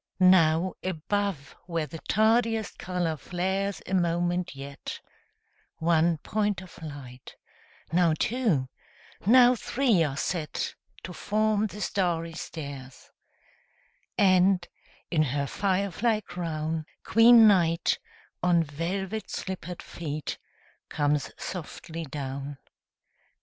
Now 0.19 0.73
above 0.81 1.55
where 1.67 1.85
the 1.85 1.99
tardiest 2.09 2.79
color 2.79 3.15
flares 3.17 3.83
a 3.85 3.93
moment 3.93 4.55
yet, 4.55 4.99
One 5.77 6.17
point 6.17 6.59
of 6.63 6.81
light, 6.81 7.35
now 7.93 8.15
two, 8.17 8.67
now 9.27 9.53
three 9.55 10.03
are 10.03 10.17
set 10.17 10.73
To 11.03 11.13
form 11.13 11.67
the 11.67 11.81
starry 11.81 12.33
stairs,— 12.33 13.11
And, 14.17 14.67
in 15.11 15.21
her 15.21 15.45
fire 15.45 15.91
fly 15.91 16.21
crown, 16.21 16.85
Queen 17.03 17.47
Night, 17.47 17.99
on 18.41 18.63
velvet 18.63 19.29
slippered 19.29 19.83
feet, 19.83 20.39
comes 20.89 21.31
softly 21.37 22.05
down. 22.05 22.57